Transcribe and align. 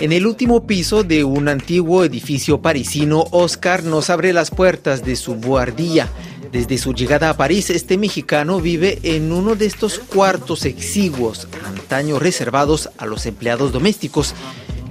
En 0.00 0.12
el 0.12 0.26
último 0.26 0.66
piso 0.66 1.04
de 1.04 1.24
un 1.24 1.48
antiguo 1.48 2.04
edificio 2.04 2.60
parisino, 2.62 3.24
Oscar 3.30 3.84
nos 3.84 4.10
abre 4.10 4.32
las 4.32 4.50
puertas 4.50 5.04
de 5.04 5.16
su 5.16 5.34
buhardilla. 5.34 6.08
Desde 6.52 6.78
su 6.78 6.92
llegada 6.92 7.30
a 7.30 7.36
París, 7.36 7.70
este 7.70 7.96
mexicano 7.96 8.60
vive 8.60 8.98
en 9.02 9.30
uno 9.30 9.54
de 9.54 9.66
estos 9.66 9.98
cuartos 9.98 10.64
exiguos, 10.64 11.48
antaño 11.64 12.18
reservados 12.18 12.90
a 12.98 13.06
los 13.06 13.26
empleados 13.26 13.72
domésticos, 13.72 14.34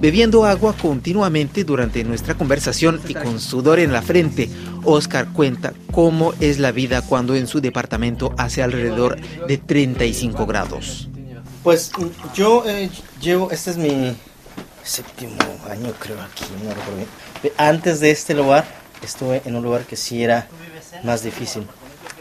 bebiendo 0.00 0.44
agua 0.44 0.72
continuamente 0.72 1.64
durante 1.64 2.02
nuestra 2.04 2.34
conversación 2.34 3.00
y 3.06 3.14
con 3.14 3.40
sudor 3.40 3.78
en 3.78 3.92
la 3.92 4.02
frente. 4.02 4.48
Oscar 4.84 5.28
cuenta 5.32 5.74
cómo 5.92 6.32
es 6.40 6.58
la 6.58 6.72
vida 6.72 7.02
cuando 7.02 7.34
en 7.34 7.46
su 7.46 7.60
departamento 7.60 8.32
hace 8.38 8.62
alrededor 8.62 9.18
de 9.46 9.58
35 9.58 10.46
grados. 10.46 11.10
Pues 11.62 11.92
yo 12.34 12.64
eh, 12.66 12.88
llevo, 13.20 13.50
este 13.50 13.72
es 13.72 13.76
mi 13.76 14.16
séptimo 14.82 15.36
año 15.68 15.92
creo 15.98 16.18
aquí, 16.22 16.44
no 16.64 16.70
recuerdo 16.70 16.96
bien. 16.96 17.08
Antes 17.58 18.00
de 18.00 18.10
este 18.10 18.32
lugar 18.32 18.64
estuve 19.02 19.42
en 19.44 19.56
un 19.56 19.62
lugar 19.62 19.82
que 19.84 19.96
sí 19.96 20.24
era 20.24 20.48
más 21.04 21.22
difícil, 21.22 21.66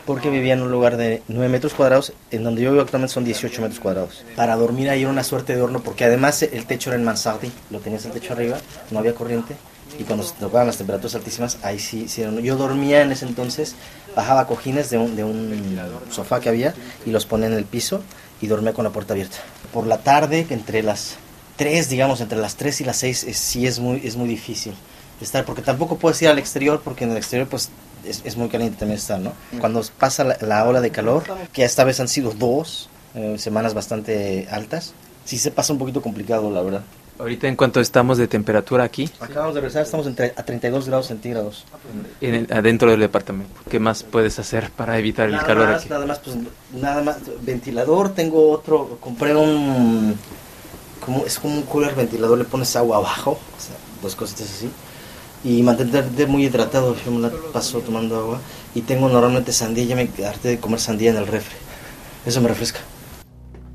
porque 0.06 0.30
vivía 0.30 0.54
en 0.54 0.62
un 0.62 0.72
lugar 0.72 0.98
de 0.98 1.24
9 1.30 1.48
metros 1.48 1.74
cuadrados, 1.74 2.12
en 2.32 2.44
donde 2.44 2.64
yo 2.64 2.72
vivo 2.72 2.82
actualmente 2.82 3.14
son 3.14 3.24
18 3.24 3.62
metros 3.62 3.80
cuadrados. 3.80 4.26
Para 4.36 4.58
dormir 4.58 4.90
ahí 4.90 5.04
era 5.04 5.10
una 5.10 5.24
suerte 5.24 5.56
de 5.56 5.62
horno, 5.62 5.80
porque 5.82 6.04
además 6.04 6.44
el 6.44 6.66
techo 6.66 6.90
era 6.90 7.00
en 7.00 7.06
mansardi, 7.06 7.50
lo 7.70 7.80
tenías 7.80 8.04
el 8.04 8.12
techo 8.12 8.34
arriba, 8.34 8.58
no 8.92 9.00
había 9.00 9.16
corriente, 9.16 9.56
y 9.98 10.04
cuando 10.04 10.26
se 10.26 10.34
tocaban 10.34 10.68
las 10.68 10.78
temperaturas 10.78 11.16
altísimas, 11.16 11.60
ahí 11.64 11.80
sí, 11.80 12.10
sí 12.10 12.24
yo 12.44 12.58
dormía 12.58 13.02
en 13.02 13.14
ese 13.14 13.26
entonces, 13.26 13.76
bajaba 14.16 14.48
cojines 14.48 14.90
de 14.90 14.98
un, 14.98 15.16
de 15.16 15.24
un 15.24 15.80
sofá 16.12 16.42
que 16.42 16.50
había 16.50 16.74
y 17.06 17.12
los 17.12 17.26
ponía 17.26 17.48
en 17.48 17.54
el 17.54 17.64
piso 17.64 18.02
y 18.42 18.48
dormía 18.48 18.74
con 18.74 18.84
la 18.84 18.92
puerta 18.92 19.14
abierta. 19.14 19.38
Por 19.74 19.88
la 19.88 20.00
tarde, 20.00 20.48
entre 20.50 20.84
las 20.84 21.18
3, 21.58 21.90
digamos, 21.90 22.22
entre 22.22 22.38
las 22.38 22.56
3 22.56 22.82
y 22.82 22.84
las 22.86 22.98
6 22.98 23.28
sí 23.34 23.68
es 23.68 23.80
muy, 23.80 24.02
es 24.04 24.16
muy 24.16 24.28
difícil 24.28 24.74
estar, 25.22 25.46
porque 25.46 25.62
tampoco 25.62 25.98
puedes 25.98 26.22
ir 26.22 26.30
al 26.30 26.40
exterior, 26.40 26.82
porque 26.84 27.04
en 27.04 27.12
el 27.12 27.18
exterior 27.18 27.48
pues 27.48 27.70
es, 28.06 28.22
es 28.24 28.38
muy 28.38 28.50
caliente 28.50 28.78
también 28.78 28.98
estar, 28.98 29.20
¿no? 29.20 29.34
Mm. 29.52 29.58
Cuando 29.60 29.84
pasa 29.98 30.24
la, 30.24 30.66
ola 30.66 30.82
de 30.82 30.92
calor, 30.92 31.24
que 31.52 31.64
esta 31.64 31.84
vez 31.84 32.00
han 32.00 32.08
sido 32.08 32.32
dos 32.32 32.90
eh, 33.16 33.36
semanas 33.38 33.74
bastante 33.74 34.48
altas, 34.50 34.94
sí 35.26 35.38
se 35.38 35.52
pasa 35.52 35.74
un 35.74 35.80
poquito 35.80 36.02
complicado, 36.02 36.50
la 36.50 36.62
verdad. 36.62 36.82
Ahorita 37.20 37.50
en 37.50 37.58
cuanto 37.58 37.82
estamos 37.82 38.18
de 38.18 38.30
temperatura 38.30 38.86
aquí. 38.86 39.10
Acabamos 39.20 39.54
de 39.54 39.60
regresar, 39.60 39.84
estamos 39.84 40.08
entre, 40.08 40.34
a 40.38 40.44
32 40.44 40.88
grados 40.88 41.08
centígrados. 41.08 41.66
En 42.22 42.48
adentro 42.52 42.90
del 42.90 43.02
departamento. 43.02 43.54
¿Qué 43.70 43.78
más 43.78 44.04
puedes 44.04 44.40
hacer 44.40 44.72
para 44.72 44.98
evitar 44.98 45.28
el 45.28 45.38
calor 45.40 45.68
aquí? 45.68 45.90
Nada 45.90 46.06
más, 46.06 46.20
pues 46.20 46.38
nada 46.72 47.02
más, 47.02 47.18
ventilador, 47.42 48.14
tengo 48.14 48.50
otro, 48.50 48.98
compré 49.02 49.36
un 49.36 50.16
como, 51.06 51.26
es 51.26 51.40
como 51.40 51.56
un 51.56 51.64
cooler 51.64 51.94
ventilador, 51.94 52.38
le 52.38 52.46
pones 52.46 52.74
agua 52.78 52.98
abajo, 52.98 53.32
o 53.32 53.62
sea, 53.62 53.76
dos 54.02 54.16
cositas 54.16 54.50
así, 54.50 54.70
y 55.44 55.62
mantenerte 55.62 56.26
muy 56.26 56.46
hidratado. 56.46 56.96
Yo 57.04 57.12
me 57.12 57.20
la 57.20 57.32
paso 57.52 57.82
tomando 57.82 58.18
agua 58.18 58.40
y 58.74 58.82
tengo 58.82 59.10
normalmente 59.10 59.52
sandía, 59.52 59.84
ya 59.84 59.96
me 59.98 60.10
harté 60.26 60.48
de 60.48 60.60
comer 60.60 60.80
sandía 60.80 61.12
en 61.12 61.18
el 61.18 61.28
refri. 61.28 61.58
Eso 62.26 62.40
me 62.40 62.48
refresca. 62.48 62.80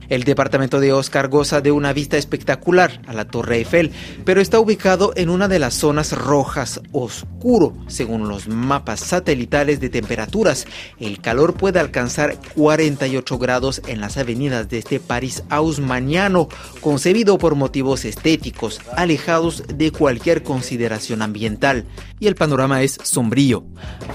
El 0.09 0.25
departamento 0.25 0.81
de 0.81 0.93
Oscar 0.93 1.29
goza 1.29 1.61
de 1.61 1.73
una 1.73 1.93
vista 1.93 2.17
espectacular 2.17 3.01
a 3.07 3.13
la 3.13 3.27
Torre 3.27 3.57
Eiffel, 3.57 3.93
pero 4.25 4.41
está 4.41 4.61
ubicado 4.61 5.13
en 5.17 5.31
una 5.31 5.49
de 5.49 5.59
las 5.59 5.75
zonas 5.75 6.13
rojas 6.13 6.81
oscuro, 6.93 7.75
según 7.87 8.29
los 8.29 8.49
mapas 8.49 9.01
satelitales 9.01 9.81
de 9.81 9.89
temperaturas. 9.89 10.67
El 11.01 11.21
calor 11.21 11.55
puede 11.55 11.81
alcanzar 11.81 12.39
48 12.55 13.39
grados 13.39 13.83
en 13.87 14.01
las 14.01 14.17
avenidas 14.17 14.69
de 14.69 14.79
este 14.79 15.01
París 15.01 15.43
haussmanniano, 15.49 16.49
concebido 16.81 17.39
por 17.39 17.55
motivos 17.55 18.05
estéticos, 18.05 18.81
alejados 18.97 19.65
de 19.75 19.91
cualquier 19.91 20.43
consideración 20.43 21.23
ambiental. 21.23 21.85
Y 22.21 22.27
el 22.27 22.35
panorama 22.35 22.83
es 22.83 22.99
sombrío. 23.03 23.65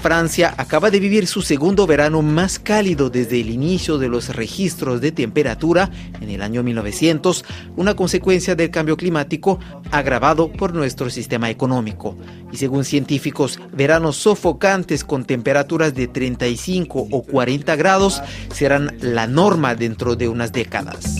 Francia 0.02 0.54
acaba 0.56 0.90
de 0.90 1.00
vivir 1.00 1.26
su 1.26 1.42
segundo 1.42 1.86
verano 1.86 2.22
más 2.22 2.58
cálido 2.58 3.10
desde 3.10 3.40
el 3.40 3.50
inicio 3.50 3.98
de 3.98 4.08
los 4.08 4.34
registros 4.34 5.00
de 5.00 5.12
temperatura 5.12 5.79
en 6.20 6.28
el 6.28 6.42
año 6.42 6.62
1900, 6.62 7.44
una 7.76 7.94
consecuencia 7.94 8.54
del 8.54 8.70
cambio 8.70 8.96
climático 8.96 9.60
agravado 9.92 10.50
por 10.52 10.74
nuestro 10.74 11.08
sistema 11.08 11.48
económico. 11.48 12.16
Y 12.52 12.56
según 12.56 12.84
científicos, 12.84 13.60
veranos 13.72 14.16
sofocantes 14.16 15.04
con 15.04 15.24
temperaturas 15.24 15.94
de 15.94 16.08
35 16.08 17.06
o 17.10 17.22
40 17.22 17.76
grados 17.76 18.20
serán 18.52 18.96
la 19.00 19.26
norma 19.26 19.74
dentro 19.74 20.16
de 20.16 20.28
unas 20.28 20.52
décadas. 20.52 21.16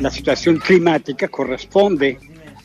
La 0.00 0.10
situación 0.10 0.58
climática 0.58 1.28
corresponde 1.28 2.18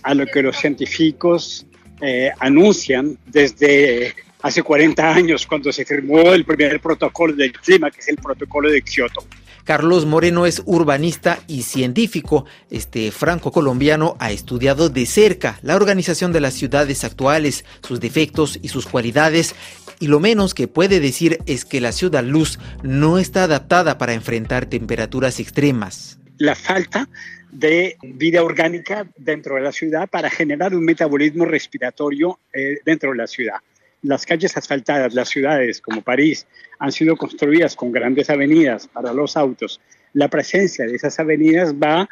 a 0.03 0.13
lo 0.13 0.25
que 0.25 0.41
los 0.41 0.57
científicos 0.57 1.66
eh, 2.02 2.31
anuncian 2.40 3.18
desde 3.25 4.16
hace 4.42 4.64
40 4.64 5.14
años 5.14 5.46
cuando 5.48 5.72
se 5.72 5.86
firmó 5.86 6.34
el 6.34 6.46
primer 6.46 6.80
protocolo 6.80 7.34
del 7.34 7.52
clima, 7.53 7.92
que 7.92 8.00
es 8.00 8.08
el 8.08 8.18
protocolo 8.18 8.70
de 8.70 8.81
Kioto. 8.81 9.25
Carlos 9.64 10.06
Moreno 10.06 10.46
es 10.46 10.62
urbanista 10.66 11.40
y 11.48 11.64
científico. 11.64 12.46
Este 12.70 13.12
franco-colombiano 13.12 14.16
ha 14.20 14.31
estudiado 14.31 14.90
de 14.90 15.06
cerca 15.06 15.59
la 15.62 15.75
organización 15.75 16.31
de 16.31 16.40
las 16.40 16.53
ciudades 16.53 17.03
actuales, 17.03 17.66
sus 17.86 18.00
defectos 18.00 18.59
y 18.62 18.70
sus 18.70 18.88
cualidades, 18.88 19.56
y 20.00 20.08
lo 20.08 20.20
menos 20.20 20.54
que 20.54 20.69
puede 20.69 21.00
decir 21.00 21.40
es 21.48 21.66
que 21.66 21.81
la 21.81 21.92
ciudad 21.92 22.24
luz 22.24 22.59
no 22.81 23.18
está 23.18 23.44
adaptada 23.44 23.98
para 23.98 24.14
enfrentar 24.14 24.68
temperaturas 24.68 25.40
extremas. 25.40 26.18
La 26.38 26.56
falta 26.56 27.09
de 27.52 27.98
vida 28.04 28.44
orgánica 28.44 29.08
dentro 29.18 29.56
de 29.56 29.62
la 29.62 29.72
ciudad 29.72 30.08
para 30.08 30.30
generar 30.30 30.75
un 30.75 30.86
metabolismo 30.86 31.44
respiratorio 31.44 32.40
eh, 32.54 32.80
dentro 32.86 33.12
de 33.12 33.18
la 33.18 33.28
ciudad 33.28 33.58
las 34.02 34.25
calles 34.25 34.56
asfaltadas, 34.58 35.13
las 35.13 35.30
ciudades 35.30 35.81
como 35.81 36.02
París, 36.02 36.46
han 36.80 36.91
sido 36.91 37.16
construidas 37.16 37.75
con 37.75 37.91
grandes 37.91 38.30
avenidas 38.30 38.88
para 38.88 39.13
los 39.13 39.35
autos. 39.35 39.81
La 40.13 40.28
presencia 40.28 40.85
de 40.85 40.96
esas 40.96 41.19
avenidas 41.19 41.74
va 41.74 42.07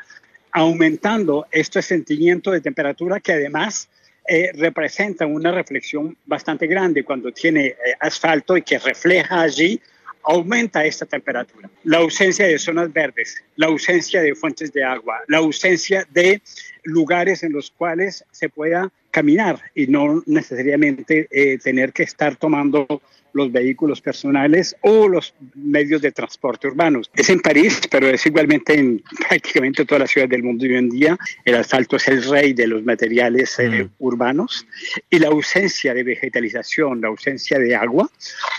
aumentando 0.51 1.47
este 1.51 1.81
sentimiento 1.81 2.51
de 2.51 2.61
temperatura 2.61 3.19
que 3.19 3.33
además 3.33 3.89
eh, 4.27 4.51
representa 4.55 5.25
una 5.25 5.51
reflexión 5.51 6.17
bastante 6.25 6.65
grande 6.65 7.03
cuando 7.03 7.31
tiene 7.31 7.67
eh, 7.67 7.75
asfalto 7.99 8.57
y 8.57 8.61
que 8.63 8.79
refleja 8.79 9.41
allí 9.41 9.79
aumenta 10.23 10.83
esta 10.83 11.05
temperatura. 11.05 11.69
La 11.83 11.97
ausencia 11.97 12.47
de 12.47 12.57
zonas 12.57 12.91
verdes, 12.91 13.43
la 13.55 13.67
ausencia 13.67 14.21
de 14.21 14.33
fuentes 14.33 14.73
de 14.73 14.83
agua, 14.83 15.19
la 15.27 15.37
ausencia 15.37 16.07
de 16.11 16.41
lugares 16.83 17.43
en 17.43 17.53
los 17.53 17.69
cuales 17.69 18.25
se 18.31 18.49
pueda 18.49 18.91
caminar 19.15 19.61
y 19.73 19.87
no 19.87 20.21
necesariamente 20.25 21.29
eh, 21.31 21.57
tener 21.57 21.93
que 21.93 22.03
estar 22.03 22.35
tomando 22.35 22.85
los 23.31 23.49
vehículos 23.49 24.01
personales 24.01 24.75
o 24.81 25.07
los 25.07 25.33
medios 25.53 26.01
de 26.01 26.11
transporte 26.11 26.67
urbanos. 26.67 27.09
Es 27.15 27.29
en 27.29 27.39
París, 27.39 27.79
pero 27.89 28.09
es 28.09 28.25
igualmente 28.25 28.77
en 28.77 29.01
prácticamente 29.29 29.85
todas 29.85 30.01
las 30.01 30.11
ciudades 30.11 30.31
del 30.31 30.43
mundo 30.43 30.65
hoy 30.65 30.75
en 30.75 30.89
día. 30.89 31.17
El 31.45 31.55
asfalto 31.55 31.95
es 31.95 32.09
el 32.09 32.23
rey 32.25 32.51
de 32.51 32.67
los 32.67 32.83
materiales 32.83 33.57
eh, 33.59 33.85
mm. 33.85 33.89
urbanos 33.99 34.67
y 35.09 35.19
la 35.19 35.29
ausencia 35.29 35.93
de 35.93 36.03
vegetalización, 36.03 36.99
la 36.99 37.07
ausencia 37.07 37.57
de 37.57 37.73
agua, 37.73 38.09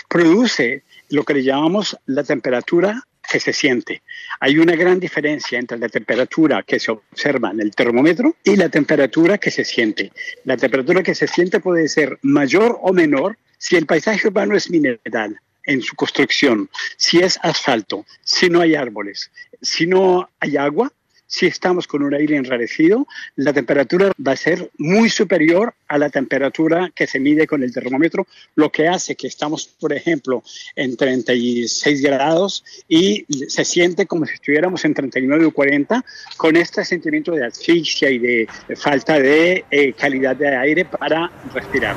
produce 0.09 0.81
lo 1.09 1.23
que 1.23 1.35
le 1.35 1.43
llamamos 1.43 1.95
la 2.07 2.23
temperatura 2.23 3.03
que 3.29 3.39
se 3.39 3.53
siente. 3.53 4.01
Hay 4.39 4.57
una 4.57 4.75
gran 4.75 4.99
diferencia 4.99 5.59
entre 5.59 5.77
la 5.77 5.89
temperatura 5.89 6.63
que 6.63 6.79
se 6.79 6.91
observa 6.91 7.51
en 7.51 7.61
el 7.61 7.71
termómetro 7.71 8.35
y 8.43 8.55
la 8.55 8.69
temperatura 8.69 9.37
que 9.37 9.51
se 9.51 9.65
siente. 9.65 10.11
La 10.45 10.57
temperatura 10.57 11.03
que 11.03 11.15
se 11.15 11.27
siente 11.27 11.59
puede 11.59 11.87
ser 11.87 12.17
mayor 12.21 12.77
o 12.81 12.93
menor 12.93 13.37
si 13.57 13.75
el 13.75 13.85
paisaje 13.85 14.27
urbano 14.27 14.55
es 14.55 14.69
mineral 14.69 15.39
en 15.63 15.81
su 15.81 15.95
construcción, 15.95 16.69
si 16.95 17.19
es 17.19 17.37
asfalto, 17.43 18.05
si 18.21 18.49
no 18.49 18.61
hay 18.61 18.75
árboles, 18.75 19.31
si 19.61 19.85
no 19.85 20.29
hay 20.39 20.55
agua, 20.57 20.91
si 21.27 21.45
estamos 21.45 21.87
con 21.87 22.01
un 22.03 22.13
aire 22.13 22.37
enrarecido, 22.37 23.05
la 23.35 23.53
temperatura 23.53 24.11
va 24.25 24.31
a 24.31 24.37
ser 24.37 24.71
muy 24.77 25.09
superior 25.09 25.73
a 25.87 25.97
la 25.97 26.09
temperatura 26.09 26.91
que 26.95 27.05
se 27.05 27.19
mide 27.19 27.45
con 27.45 27.63
el 27.63 27.73
termómetro, 27.73 28.25
lo 28.55 28.71
que 28.71 28.87
hace 28.87 29.15
que 29.15 29.27
estamos, 29.27 29.67
por 29.67 29.93
ejemplo, 29.93 30.43
en 30.75 30.95
36 30.97 32.01
grados 32.01 32.63
y 32.87 33.25
se 33.47 33.65
siente 33.65 34.05
como 34.05 34.25
si 34.25 34.33
estuviéramos 34.33 34.83
en 34.85 34.93
39 34.93 35.45
o 35.45 35.51
40 35.51 36.03
con 36.37 36.55
este 36.55 36.83
sentimiento 36.85 37.31
de 37.31 37.45
asfixia 37.45 38.09
y 38.09 38.19
de 38.19 38.47
falta 38.75 39.19
de 39.19 39.65
eh, 39.69 39.93
calidad 39.93 40.35
de 40.35 40.55
aire 40.55 40.85
para 40.85 41.31
respirar. 41.53 41.95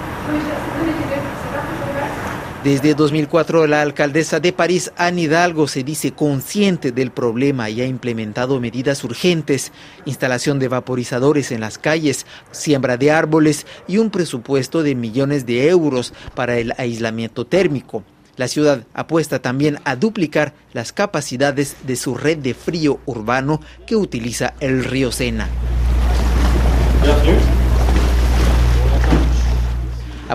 Desde 2.65 2.95
2004, 2.95 3.67
la 3.67 3.81
alcaldesa 3.81 4.39
de 4.39 4.53
París, 4.53 4.93
Anne 4.99 5.23
Hidalgo, 5.23 5.67
se 5.67 5.83
dice 5.83 6.13
consciente 6.13 6.93
del 6.93 7.11
problema 7.11 7.71
y 7.71 7.81
ha 7.81 7.87
implementado 7.87 8.61
medidas 8.61 9.03
urgentes, 9.03 9.73
instalación 10.05 10.59
de 10.59 10.69
vaporizadores 10.69 11.53
en 11.53 11.61
las 11.61 11.79
calles, 11.79 12.27
siembra 12.51 12.99
de 12.99 13.13
árboles 13.13 13.67
y 13.89 13.97
un 13.97 14.11
presupuesto 14.11 14.83
de 14.83 14.95
millones 14.95 15.47
de 15.47 15.71
euros 15.71 16.13
para 16.35 16.59
el 16.59 16.75
aislamiento 16.77 17.47
térmico. 17.47 18.05
La 18.37 18.47
ciudad 18.47 18.85
apuesta 18.93 19.41
también 19.41 19.79
a 19.85 19.97
duplicar 19.97 20.53
las 20.75 20.93
capacidades 20.93 21.77
de 21.87 21.97
su 21.97 22.15
red 22.15 22.37
de 22.37 22.53
frío 22.53 23.01
urbano 23.07 23.63
que 23.87 23.97
utiliza 23.97 24.53
el 24.61 24.85
río 24.85 25.13
Sena. 25.13 25.49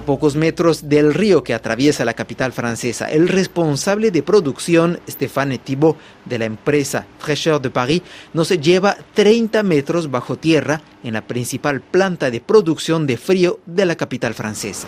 A 0.06 0.14
pocos 0.14 0.36
metros 0.36 0.88
del 0.88 1.16
río 1.16 1.44
que 1.44 1.56
atraviesa 1.56 2.06
la 2.06 2.14
capital 2.14 2.54
francesa. 2.54 3.10
El 3.10 3.28
responsable 3.28 4.12
de 4.12 4.22
producción, 4.22 5.00
Stéphane 5.10 5.58
Thibault, 5.58 5.98
de 6.26 6.38
la 6.38 6.46
empresa 6.46 7.08
Fraîcheur 7.18 7.60
de 7.60 7.72
Paris, 7.72 8.04
nos 8.34 8.50
lleva 8.50 8.96
30 9.16 9.64
metros 9.64 10.12
bajo 10.12 10.36
tierra 10.38 10.82
en 11.04 11.14
la 11.14 11.22
principal 11.22 11.82
planta 11.82 12.30
de 12.30 12.40
producción 12.40 13.08
de 13.08 13.18
frío 13.18 13.60
de 13.66 13.86
la 13.86 13.96
capital 13.96 14.36
francesa. 14.36 14.88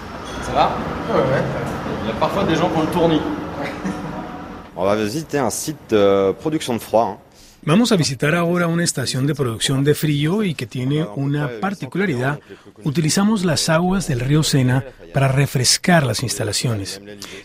On 4.75 4.85
va 4.85 4.93
visiter 4.93 5.41
un 5.41 5.49
site 5.49 5.95
de 5.95 6.35
production 6.39 6.77
de 6.77 6.83
froid. 6.83 7.26
Vamos 7.63 7.91
a 7.91 7.97
visitar 7.97 8.35
ahora 8.35 8.67
una 8.67 8.83
estación 8.83 9.27
de 9.27 9.35
producción 9.35 9.83
de 9.83 9.93
frío 9.93 10.43
y 10.43 10.55
que 10.55 10.65
tiene 10.65 11.03
una 11.03 11.59
particularidad. 11.59 12.39
Utilizamos 12.83 13.43
las 13.43 13.67
aguas 13.69 14.07
del 14.07 14.21
río 14.21 14.43
Sena 14.43 14.85
para 15.13 15.27
refrescar 15.27 16.05
las 16.05 16.23
instalaciones. 16.23 17.01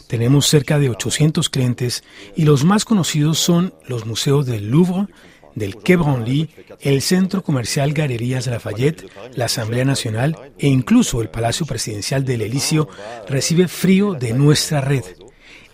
Tenemos 0.07 0.47
cerca 0.47 0.79
de 0.79 0.91
800 0.91 1.49
clientes 1.49 2.05
y 2.37 2.45
los 2.45 2.65
más 2.65 2.85
conocidos 2.85 3.39
son 3.39 3.75
los 3.89 4.07
museos 4.07 4.47
del 4.47 4.71
Louvre, 4.71 5.09
del 5.55 5.75
Quai 5.77 5.97
Branly, 5.97 6.51
el 6.81 7.03
Centro 7.03 7.43
Comercial 7.43 7.93
Galerías 7.93 8.47
Lafayette, 8.47 9.11
la 9.35 9.47
Asamblea 9.47 9.85
Nacional 9.85 10.53
e 10.59 10.69
incluso 10.69 11.21
el 11.21 11.31
Palacio 11.31 11.67
Presidencial 11.67 12.25
del 12.25 12.43
Elíseo 12.43 12.89
recibe 13.29 13.69
frío 13.69 14.15
de 14.15 14.33
nuestra 14.33 14.81
red. 14.81 15.05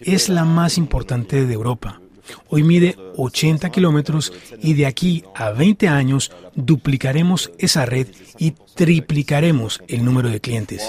Es 0.01 0.29
la 0.29 0.45
más 0.45 0.79
importante 0.79 1.45
de 1.45 1.55
Europa. 1.55 2.01
Hoy 2.49 2.63
mide 2.63 2.97
80 3.17 3.71
kilómetros 3.71 4.33
y 4.63 4.75
de 4.75 4.87
aquí 4.87 5.25
a 5.35 5.51
20 5.51 5.89
años 5.89 6.33
duplicaremos 6.55 7.51
esa 7.59 7.87
red 7.87 8.09
y 8.39 8.53
triplicaremos 8.75 9.83
el 9.89 10.05
número 10.05 10.29
de 10.29 10.41
clientes. 10.41 10.83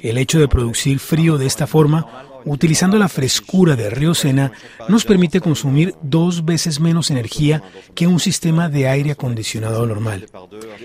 El 0.00 0.18
hecho 0.18 0.38
de 0.38 0.48
producir 0.48 0.98
frío 0.98 1.38
de 1.38 1.46
esta 1.46 1.66
forma, 1.66 2.26
utilizando 2.44 2.98
la 2.98 3.08
frescura 3.08 3.74
del 3.74 3.90
río 3.90 4.14
Sena, 4.14 4.52
nos 4.88 5.04
permite 5.04 5.40
consumir 5.40 5.94
dos 6.02 6.44
veces 6.44 6.78
menos 6.78 7.10
energía 7.10 7.62
que 7.94 8.06
un 8.06 8.20
sistema 8.20 8.68
de 8.68 8.88
aire 8.88 9.12
acondicionado 9.12 9.86
normal. 9.86 10.28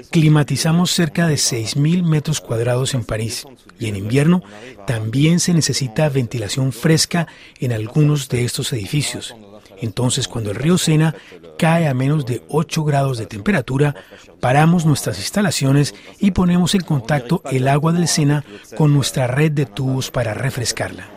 Climatizamos 0.09 0.91
cerca 0.91 1.27
de 1.27 1.35
6.000 1.35 2.03
metros 2.03 2.39
cuadrados 2.39 2.93
en 2.93 3.03
París 3.03 3.45
y 3.77 3.87
en 3.87 3.97
invierno 3.97 4.41
también 4.87 5.41
se 5.41 5.53
necesita 5.53 6.07
ventilación 6.07 6.71
fresca 6.71 7.27
en 7.59 7.73
algunos 7.73 8.29
de 8.29 8.45
estos 8.45 8.71
edificios. 8.71 9.35
Entonces, 9.81 10.27
cuando 10.27 10.51
el 10.51 10.55
río 10.55 10.77
Sena 10.77 11.15
cae 11.57 11.87
a 11.87 11.93
menos 11.93 12.25
de 12.25 12.43
8 12.49 12.83
grados 12.83 13.17
de 13.17 13.25
temperatura, 13.25 13.95
paramos 14.39 14.85
nuestras 14.85 15.17
instalaciones 15.19 15.95
y 16.19 16.31
ponemos 16.31 16.75
en 16.75 16.81
contacto 16.81 17.41
el 17.51 17.67
agua 17.67 17.91
del 17.91 18.07
Sena 18.07 18.43
con 18.77 18.93
nuestra 18.93 19.27
red 19.27 19.51
de 19.51 19.65
tubos 19.65 20.11
para 20.11 20.33
refrescarla. 20.33 21.07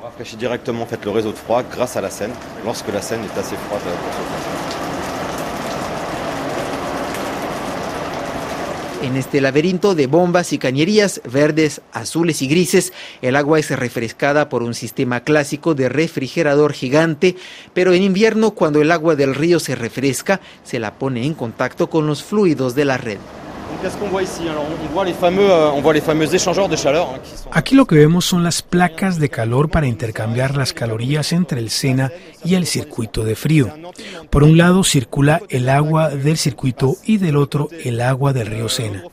En 9.02 9.16
este 9.16 9.40
laberinto 9.40 9.96
de 9.96 10.06
bombas 10.06 10.52
y 10.52 10.58
cañerías 10.58 11.20
verdes, 11.24 11.80
azules 11.92 12.40
y 12.40 12.46
grises, 12.46 12.92
el 13.20 13.34
agua 13.34 13.58
es 13.58 13.68
refrescada 13.76 14.48
por 14.48 14.62
un 14.62 14.74
sistema 14.74 15.24
clásico 15.24 15.74
de 15.74 15.88
refrigerador 15.88 16.72
gigante, 16.72 17.34
pero 17.74 17.94
en 17.94 18.04
invierno 18.04 18.52
cuando 18.52 18.80
el 18.80 18.92
agua 18.92 19.16
del 19.16 19.34
río 19.34 19.58
se 19.58 19.74
refresca, 19.74 20.40
se 20.62 20.78
la 20.78 21.00
pone 21.00 21.26
en 21.26 21.34
contacto 21.34 21.90
con 21.90 22.06
los 22.06 22.22
fluidos 22.22 22.76
de 22.76 22.84
la 22.84 22.96
red. 22.96 23.18
Aquí 27.50 27.74
lo 27.74 27.86
que 27.86 27.96
vemos 27.96 28.24
son 28.24 28.44
las 28.44 28.62
placas 28.62 29.18
de 29.18 29.28
calor 29.28 29.70
para 29.70 29.86
intercambiar 29.86 30.56
las 30.56 30.72
calorías 30.72 31.32
entre 31.32 31.60
el 31.60 31.70
Sena 31.70 32.12
y 32.44 32.54
el 32.54 32.66
circuito 32.66 33.24
de 33.24 33.34
frío. 33.34 33.74
Por 34.30 34.44
un 34.44 34.56
lado 34.56 34.84
circula 34.84 35.42
el 35.48 35.68
agua 35.68 36.10
del 36.10 36.36
circuito 36.36 36.96
y 37.04 37.18
del 37.18 37.36
otro 37.36 37.68
el 37.84 38.00
agua 38.00 38.32
del 38.32 38.46
río 38.46 38.68
Sena. 38.68 39.04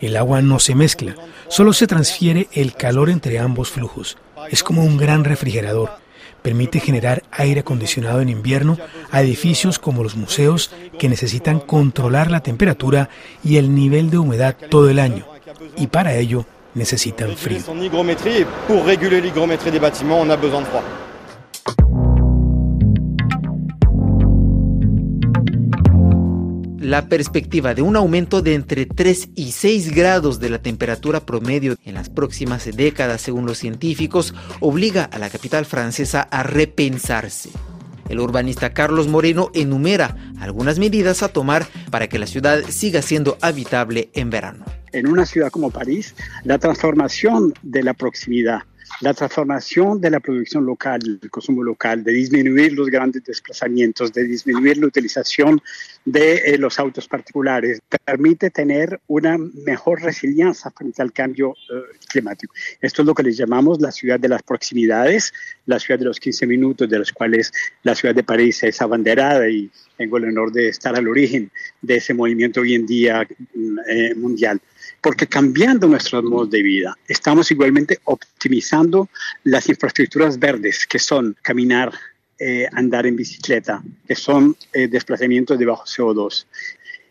El 0.00 0.16
agua 0.16 0.42
no 0.42 0.58
se 0.58 0.74
mezcla, 0.74 1.14
solo 1.48 1.72
se 1.72 1.86
transfiere 1.86 2.48
el 2.52 2.74
calor 2.74 3.10
entre 3.10 3.38
ambos 3.38 3.70
flujos. 3.70 4.18
Es 4.50 4.62
como 4.62 4.84
un 4.84 4.96
gran 4.96 5.24
refrigerador 5.24 5.90
permite 6.42 6.80
generar 6.80 7.22
aire 7.30 7.60
acondicionado 7.60 8.20
en 8.20 8.28
invierno 8.28 8.76
a 9.10 9.22
edificios 9.22 9.78
como 9.78 10.02
los 10.02 10.16
museos 10.16 10.70
que 10.98 11.08
necesitan 11.08 11.60
controlar 11.60 12.30
la 12.30 12.40
temperatura 12.40 13.08
y 13.44 13.56
el 13.56 13.74
nivel 13.74 14.10
de 14.10 14.18
humedad 14.18 14.56
todo 14.70 14.88
el 14.88 14.98
año. 14.98 15.26
Y 15.76 15.88
para 15.88 16.14
ello 16.16 16.44
necesitan 16.74 17.36
frío. 17.36 17.60
La 26.90 27.08
perspectiva 27.08 27.72
de 27.72 27.82
un 27.82 27.94
aumento 27.94 28.42
de 28.42 28.54
entre 28.54 28.84
3 28.84 29.28
y 29.36 29.52
6 29.52 29.94
grados 29.94 30.40
de 30.40 30.50
la 30.50 30.58
temperatura 30.58 31.20
promedio 31.20 31.76
en 31.84 31.94
las 31.94 32.10
próximas 32.10 32.68
décadas, 32.76 33.20
según 33.20 33.46
los 33.46 33.58
científicos, 33.58 34.34
obliga 34.58 35.04
a 35.04 35.20
la 35.20 35.30
capital 35.30 35.66
francesa 35.66 36.22
a 36.22 36.42
repensarse. 36.42 37.50
El 38.08 38.18
urbanista 38.18 38.72
Carlos 38.72 39.06
Moreno 39.06 39.52
enumera 39.54 40.16
algunas 40.40 40.80
medidas 40.80 41.22
a 41.22 41.28
tomar 41.28 41.64
para 41.92 42.08
que 42.08 42.18
la 42.18 42.26
ciudad 42.26 42.60
siga 42.68 43.02
siendo 43.02 43.38
habitable 43.40 44.10
en 44.14 44.30
verano. 44.30 44.64
En 44.90 45.06
una 45.06 45.26
ciudad 45.26 45.52
como 45.52 45.70
París, 45.70 46.16
la 46.42 46.58
transformación 46.58 47.54
de 47.62 47.84
la 47.84 47.94
proximidad 47.94 48.62
la 49.00 49.14
transformación 49.14 50.00
de 50.00 50.10
la 50.10 50.20
producción 50.20 50.66
local, 50.66 51.00
del 51.20 51.30
consumo 51.30 51.62
local, 51.62 52.04
de 52.04 52.12
disminuir 52.12 52.72
los 52.72 52.88
grandes 52.88 53.24
desplazamientos, 53.24 54.12
de 54.12 54.24
disminuir 54.24 54.76
la 54.78 54.86
utilización 54.86 55.60
de 56.04 56.36
eh, 56.36 56.58
los 56.58 56.78
autos 56.78 57.08
particulares, 57.08 57.80
permite 58.04 58.50
tener 58.50 59.00
una 59.06 59.38
mejor 59.38 60.02
resiliencia 60.02 60.70
frente 60.70 61.00
al 61.00 61.12
cambio 61.12 61.52
eh, 61.52 61.96
climático. 62.08 62.52
Esto 62.80 63.02
es 63.02 63.06
lo 63.06 63.14
que 63.14 63.22
le 63.22 63.32
llamamos 63.32 63.80
la 63.80 63.92
ciudad 63.92 64.20
de 64.20 64.28
las 64.28 64.42
proximidades, 64.42 65.32
la 65.66 65.78
ciudad 65.78 65.98
de 65.98 66.06
los 66.06 66.20
15 66.20 66.46
minutos, 66.46 66.88
de 66.88 66.98
los 66.98 67.12
cuales 67.12 67.52
la 67.82 67.94
ciudad 67.94 68.14
de 68.14 68.22
París 68.22 68.62
es 68.64 68.82
abanderada 68.82 69.48
y 69.48 69.70
tengo 69.96 70.18
el 70.18 70.24
honor 70.24 70.52
de 70.52 70.68
estar 70.68 70.94
al 70.96 71.08
origen 71.08 71.50
de 71.80 71.96
ese 71.96 72.12
movimiento 72.12 72.60
hoy 72.60 72.74
en 72.74 72.86
día 72.86 73.26
mm, 73.54 73.78
eh, 73.88 74.14
mundial 74.14 74.60
porque 75.00 75.26
cambiando 75.26 75.86
nuestros 75.86 76.22
modos 76.24 76.50
de 76.50 76.62
vida, 76.62 76.96
estamos 77.08 77.50
igualmente 77.50 77.98
optimizando 78.04 79.08
las 79.44 79.68
infraestructuras 79.68 80.38
verdes, 80.38 80.86
que 80.86 80.98
son 80.98 81.36
caminar, 81.42 81.92
eh, 82.38 82.66
andar 82.72 83.06
en 83.06 83.16
bicicleta, 83.16 83.82
que 84.06 84.14
son 84.14 84.56
eh, 84.72 84.88
desplazamientos 84.88 85.58
de 85.58 85.66
bajo 85.66 85.84
CO2. 85.84 86.46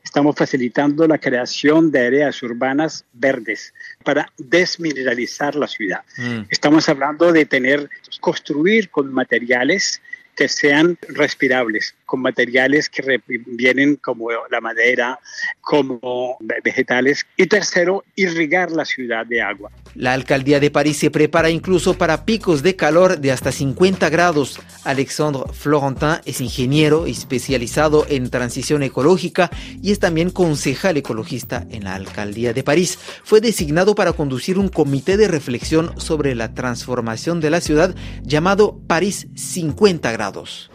Estamos 0.04 0.36
facilitando 0.36 1.08
la 1.08 1.18
creación 1.18 1.92
de 1.92 2.08
áreas 2.08 2.42
urbanas 2.42 3.06
verdes 3.14 3.74
para 4.04 4.32
desmineralizar 4.38 5.56
la 5.56 5.68
ciudad. 5.68 6.02
Mm. 6.18 6.42
Estamos 6.50 6.90
hablando 6.90 7.32
de 7.32 7.46
tener, 7.46 7.90
construir 8.20 8.90
con 8.90 9.14
materiales 9.14 10.02
que 10.36 10.48
sean 10.48 10.98
respirables, 11.10 11.96
con 12.10 12.22
materiales 12.22 12.90
que 12.90 13.22
vienen 13.46 13.96
como 13.98 14.30
la 14.50 14.60
madera, 14.60 15.20
como 15.62 16.38
vegetales. 16.64 17.26
Y 17.38 17.46
tercero, 17.46 18.04
irrigar 18.16 18.72
la 18.72 18.84
ciudad 18.84 19.28
de 19.28 19.42
agua. 19.42 19.72
La 19.94 20.14
alcaldía 20.14 20.60
de 20.60 20.72
París 20.72 20.98
se 20.98 21.12
prepara 21.12 21.50
incluso 21.50 21.98
para 21.98 22.26
picos 22.26 22.64
de 22.64 22.76
calor 22.76 23.20
de 23.20 23.32
hasta 23.32 23.52
50 23.52 24.10
grados. 24.10 24.60
Alexandre 24.84 25.44
Florentin 25.54 26.22
es 26.26 26.42
ingeniero 26.42 27.06
especializado 27.06 28.06
en 28.10 28.30
transición 28.30 28.82
ecológica 28.82 29.52
y 29.82 29.92
es 29.92 30.00
también 30.00 30.32
concejal 30.32 30.98
ecologista 30.98 31.66
en 31.70 31.84
la 31.84 31.96
alcaldía 31.96 32.54
de 32.54 32.64
París. 32.64 32.98
Fue 33.24 33.42
designado 33.42 33.94
para 33.94 34.14
conducir 34.14 34.58
un 34.58 34.70
comité 34.70 35.18
de 35.18 35.28
reflexión 35.28 36.00
sobre 36.00 36.34
la 36.34 36.54
transformación 36.54 37.40
de 37.40 37.50
la 37.50 37.62
ciudad 37.62 37.94
llamado 38.24 38.80
París 38.88 39.28
50 39.36 40.12
grados. 40.12 40.72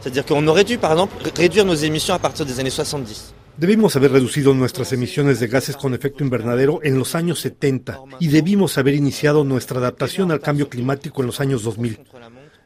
Réduire 1.33 1.65
nos 1.65 1.75
émissions 1.75 2.15
à 2.15 2.19
partir 2.19 2.45
des 2.45 2.61
années 2.61 2.71
70. 2.71 3.35
Debimos 3.57 3.97
haber 3.97 4.13
reducido 4.13 4.53
nuestras 4.53 4.93
emisiones 4.93 5.41
de 5.41 5.47
gases 5.47 5.77
con 5.77 5.95
efecto 5.95 6.25
invernadero 6.25 6.81
en 6.83 6.99
los 6.99 7.15
años 7.15 7.41
70 7.41 8.01
y 8.21 8.29
debimos 8.29 8.79
haber 8.79 8.95
iniciado 8.95 9.45
nuestra 9.45 9.79
adaptación 9.79 10.33
al 10.33 10.41
cambio 10.41 10.69
climático 10.69 11.23
en 11.23 11.27
los 11.27 11.41
años 11.41 11.63
2000. 11.63 12.01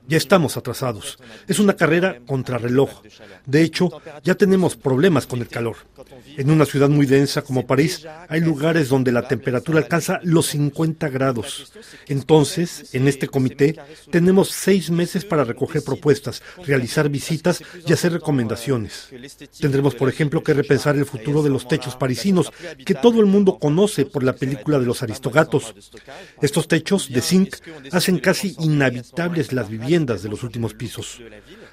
Ya 0.09 0.17
estamos 0.17 0.57
atrasados. 0.57 1.19
Es 1.47 1.59
una 1.59 1.75
carrera 1.75 2.19
contrarreloj. 2.27 3.03
De 3.45 3.61
hecho, 3.61 3.91
ya 4.25 4.35
tenemos 4.37 4.75
problemas 4.75 5.27
con 5.27 5.41
el 5.41 5.49
calor. 5.49 5.77
En 6.39 6.51
una 6.51 6.65
ciudad 6.65 6.89
muy 6.89 7.05
densa 7.05 7.43
como 7.43 7.67
París, 7.67 8.07
hay 8.27 8.41
lugares 8.41 8.89
donde 8.89 9.13
la 9.13 9.29
temperatura 9.29 9.81
alcanza 9.81 10.19
los 10.23 10.47
50 10.47 11.11
grados. 11.11 11.71
Entonces, 12.07 12.95
en 12.95 13.07
este 13.07 13.29
comité, 13.29 13.77
tenemos 14.11 14.49
seis 14.49 14.91
meses 14.91 15.27
para 15.27 15.45
recoger 15.45 15.83
propuestas, 15.85 16.43
realizar 16.65 17.11
visitas 17.11 17.63
y 17.87 17.93
hacer 17.93 18.15
recomendaciones. 18.15 19.11
Tendremos, 19.61 19.95
por 19.95 20.09
ejemplo, 20.09 20.43
que 20.43 20.55
repensar 20.55 20.97
el 20.97 21.05
futuro 21.05 21.43
de 21.43 21.51
los 21.51 21.69
techos 21.69 21.97
parisinos, 21.97 22.51
que 22.87 22.95
todo 22.95 23.21
el 23.21 23.27
mundo 23.27 23.59
conoce 23.59 24.07
por 24.07 24.23
la 24.23 24.33
película 24.33 24.79
de 24.79 24.87
los 24.87 25.03
aristogatos. 25.03 25.75
Estos 26.41 26.67
techos 26.67 27.11
de 27.11 27.21
zinc 27.21 27.57
hacen 27.93 28.19
casi 28.21 28.57
inhabitables 28.59 29.53
las 29.53 29.69
viviendas 29.69 29.98
de 30.07 30.29
los 30.29 30.43
últimos 30.43 30.75
pisos. 30.75 31.21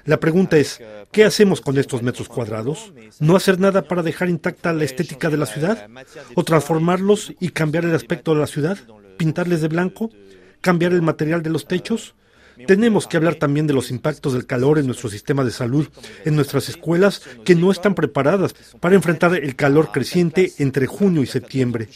La 0.04 0.18
pregunta 0.18 0.56
es, 0.56 0.80
¿qué 1.12 1.24
hacemos 1.24 1.60
con 1.60 1.78
estos 1.78 2.02
metros 2.02 2.28
cuadrados? 2.28 2.92
¿No 3.20 3.36
hacer 3.36 3.58
nada 3.58 3.82
para 3.82 4.02
dejar 4.02 4.28
intacta 4.28 4.72
la 4.72 4.84
estética 4.84 5.30
de 5.30 5.36
la 5.36 5.46
ciudad? 5.46 5.88
¿O 6.34 6.44
transformarlos 6.44 7.32
y 7.40 7.50
cambiar 7.50 7.84
el 7.84 7.94
aspecto 7.94 8.34
de 8.34 8.40
la 8.40 8.46
ciudad? 8.46 8.78
¿Pintarles 9.16 9.60
de 9.60 9.68
blanco? 9.68 10.10
¿Cambiar 10.60 10.92
el 10.92 11.02
material 11.02 11.42
de 11.42 11.50
los 11.50 11.66
techos? 11.66 12.14
Tenemos 12.66 13.06
que 13.06 13.16
hablar 13.16 13.34
también 13.34 13.66
de 13.66 13.74
los 13.74 13.90
impactos 13.90 14.32
del 14.32 14.46
calor 14.46 14.78
en 14.78 14.86
nuestro 14.86 15.08
sistema 15.08 15.44
de 15.44 15.50
salud, 15.50 15.88
en 16.24 16.36
nuestras 16.36 16.68
escuelas 16.68 17.22
que 17.44 17.54
no 17.54 17.70
están 17.70 17.94
preparadas 17.94 18.54
para 18.80 18.94
enfrentar 18.94 19.34
el 19.34 19.56
calor 19.56 19.90
creciente 19.92 20.52
entre 20.58 20.86
junio 20.86 21.22
y 21.22 21.26
septiembre. 21.26 21.88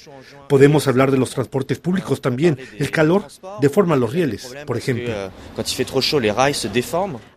Podemos 0.49 0.89
hablar 0.89 1.11
de 1.11 1.19
los 1.19 1.31
transportes 1.31 1.79
públicos 1.79 2.21
también. 2.21 2.59
El 2.79 2.91
calor 2.91 3.27
deforma 3.61 3.97
los 3.97 4.13
rieles, 4.13 4.55
por 4.67 4.77
ejemplo. 4.77 5.13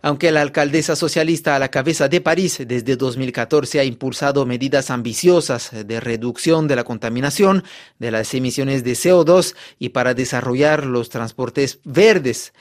Aunque 0.02 0.32
la 0.32 0.42
alcaldesa 0.42 0.96
socialista 0.96 1.56
a 1.56 1.58
la 1.58 1.70
cabeza 1.70 2.08
de 2.08 2.20
París 2.20 2.62
desde 2.66 2.96
2014 2.96 3.80
ha 3.80 3.84
impulsado 3.84 4.44
medidas 4.46 4.90
ambiciosas 4.90 5.70
de 5.86 6.00
reducción 6.00 6.68
de 6.68 6.76
la 6.76 6.84
contaminación, 6.84 7.64
de 7.98 8.10
las 8.10 8.34
emisiones 8.34 8.84
de 8.84 8.92
CO2 8.92 9.54
y 9.78 9.90
para 9.90 10.14
desarrollar 10.14 10.86
los 10.86 11.08
transportes 11.08 11.80
verdes. 11.84 12.52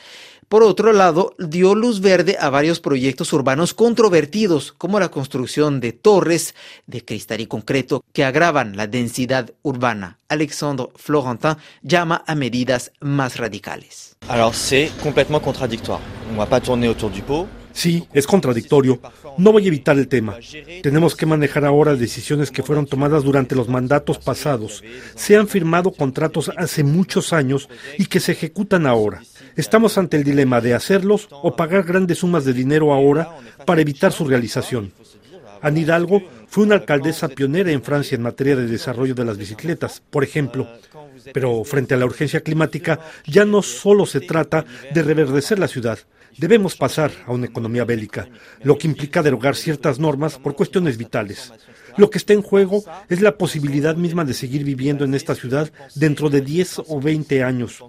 Por 0.54 0.62
otro 0.62 0.94
lado, 0.94 1.34
dio 1.40 1.74
luz 1.74 2.00
verde 2.00 2.38
a 2.40 2.52
varios 2.52 2.80
proyectos 2.80 3.34
urbanos 3.34 3.74
controvertidos, 3.74 4.72
como 4.72 5.00
la 5.00 5.10
construcción 5.10 5.80
de 5.80 5.94
torres 5.94 6.54
de 6.86 7.04
cristal 7.04 7.42
y 7.42 7.48
concreto 7.48 8.04
que 8.14 8.24
agravan 8.24 8.78
la 8.78 8.86
densidad 8.86 9.50
urbana. 9.64 10.20
Alexandre 10.30 10.90
Florentin 10.96 11.58
llama 11.82 12.24
a 12.28 12.36
medidas 12.36 12.92
más 13.00 13.38
radicales. 13.38 14.16
Alors 14.30 14.54
c'est 14.54 14.92
complètement 15.02 15.42
contradictoire. 15.42 16.02
On 16.32 16.38
va 16.38 16.46
pas 16.46 16.62
tourner 16.62 16.88
autour 16.88 17.10
du 17.10 17.24
pot. 17.24 17.48
Sí, 17.74 18.08
es 18.14 18.28
contradictorio. 18.28 19.00
No 19.38 19.52
voy 19.52 19.66
a 19.66 19.68
evitar 19.68 19.98
el 19.98 20.08
tema. 20.08 20.38
Tenemos 20.82 21.16
que 21.16 21.26
manejar 21.26 21.66
ahora 21.66 21.96
decisiones 21.96 22.52
que 22.52 22.64
fueron 22.64 22.86
tomadas 22.86 23.24
durante 23.24 23.56
los 23.56 23.68
mandatos 23.68 24.20
pasados. 24.20 24.84
Se 25.16 25.36
han 25.36 25.48
firmado 25.48 25.92
contratos 25.92 26.52
hace 26.56 26.84
muchos 26.84 27.34
años 27.34 27.68
y 27.98 28.06
que 28.06 28.20
se 28.20 28.34
ejecutan 28.34 28.86
ahora. 28.86 29.22
Estamos 29.56 29.98
ante 29.98 30.18
el 30.18 30.24
dilema 30.24 30.62
de 30.62 30.76
hacerlos 30.76 31.28
o 31.32 31.56
pagar 31.56 31.84
grandes 31.84 32.20
sumas 32.20 32.46
de 32.46 32.54
dinero 32.54 32.94
ahora 32.94 33.36
para 33.66 33.82
evitar 33.82 34.12
su 34.12 34.26
realización. 34.26 34.94
Anne 35.62 35.82
Hidalgo 35.82 36.22
fue 36.48 36.66
una 36.66 36.76
alcaldesa 36.76 37.30
pionera 37.30 37.72
en 37.72 37.82
Francia 37.82 38.16
en 38.16 38.22
materia 38.22 38.56
de 38.56 38.68
desarrollo 38.68 39.16
de 39.16 39.26
las 39.26 39.38
bicicletas, 39.38 40.04
por 40.10 40.24
ejemplo. 40.24 40.68
Pero 41.34 41.64
frente 41.64 41.94
a 41.94 41.98
la 41.98 42.06
urgencia 42.06 42.42
climática, 42.42 43.00
ya 43.26 43.46
no 43.46 43.62
solo 43.62 44.06
se 44.06 44.20
trata 44.20 44.66
de 44.94 45.02
reverdecer 45.02 45.58
la 45.58 45.70
ciudad, 45.70 46.00
Debemos 46.38 46.76
pasar 46.76 47.12
a 47.26 47.32
una 47.32 47.46
economía 47.46 47.86
bélica, 47.86 48.28
lo 48.64 48.78
que 48.78 48.88
implica 48.88 49.22
derogar 49.22 49.56
ciertas 49.56 50.00
normas 50.00 50.38
por 50.38 50.56
cuestiones 50.56 50.98
vitales. 50.98 51.52
Lo 51.98 52.10
que 52.10 52.18
está 52.18 52.34
en 52.34 52.42
juego 52.42 52.84
es 53.10 53.22
la 53.22 53.38
posibilidad 53.38 53.96
misma 53.96 54.26
de 54.26 54.34
seguir 54.34 54.64
viviendo 54.64 55.06
en 55.06 55.14
esta 55.14 55.36
ciudad 55.36 55.72
dentro 55.96 56.30
de 56.30 56.42
10 56.42 56.84
o 56.88 57.00
20 57.00 57.44
años. 57.44 57.84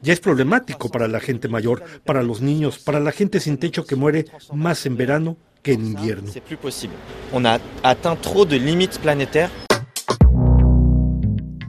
Ya 0.00 0.12
es 0.12 0.20
problemático 0.20 0.90
para 0.90 1.08
la 1.08 1.20
gente 1.20 1.48
mayor, 1.48 1.82
para 2.04 2.22
los 2.22 2.40
niños, 2.40 2.78
para 2.78 3.00
la 3.00 3.12
gente 3.12 3.40
sin 3.40 3.58
techo 3.58 3.84
que 3.84 3.96
muere 3.96 4.26
más 4.52 4.86
en 4.86 4.96
verano 4.96 5.36
que 5.62 5.72
en 5.72 5.86
invierno. 5.86 6.32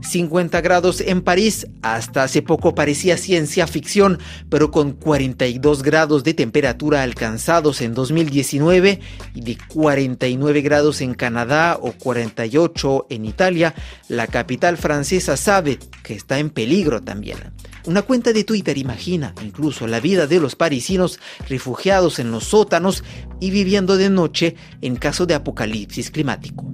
50 0.02 0.62
grados 0.62 1.02
en 1.02 1.22
París. 1.22 1.68
Hasta 1.82 2.24
hace 2.24 2.42
poco 2.42 2.76
parecía 2.76 3.18
ciencia 3.18 3.68
ficción, 3.68 4.20
pero 4.50 4.72
con 4.72 4.94
42 4.94 5.84
grados 5.84 6.24
de 6.24 6.34
temperatura 6.34 7.04
alcanzados 7.04 7.82
en 7.82 7.94
2019 7.94 9.00
y 9.36 9.42
de 9.42 9.58
49 9.74 10.62
grados 10.62 11.02
en 11.02 11.14
Canadá 11.14 11.78
o 11.82 11.92
48 11.92 13.08
en 13.10 13.26
Italia, 13.26 13.74
la 14.08 14.28
capital 14.28 14.78
francesa 14.78 15.38
sabe 15.38 15.80
que 16.04 16.14
está 16.14 16.40
en 16.40 16.50
peligro 16.50 17.02
también. 17.02 17.38
Una 17.86 18.02
cuenta 18.02 18.34
de 18.34 18.44
Twitter 18.44 18.78
imagina 18.78 19.34
incluso 19.44 19.88
la 19.88 20.00
vida 20.00 20.28
de 20.28 20.40
los 20.40 20.56
parisinos 20.56 21.20
refugiados 21.48 22.20
en 22.20 22.32
los 22.32 22.46
sótanos 22.46 23.04
y 23.40 23.52
viviendo 23.52 23.98
de 23.98 24.10
noche 24.10 24.56
en 24.82 24.96
caso 24.96 25.26
de 25.26 25.34
apocalipsis 25.34 26.12
climático. 26.12 26.66